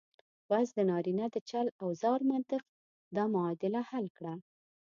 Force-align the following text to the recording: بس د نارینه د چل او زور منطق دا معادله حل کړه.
بس 0.49 0.67
د 0.77 0.79
نارینه 0.89 1.25
د 1.31 1.37
چل 1.49 1.67
او 1.81 1.87
زور 2.01 2.19
منطق 2.31 2.63
دا 3.15 3.23
معادله 3.33 3.81
حل 3.89 4.05
کړه. 4.17 4.33